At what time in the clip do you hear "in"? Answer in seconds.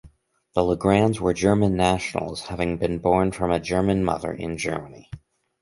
4.33-4.57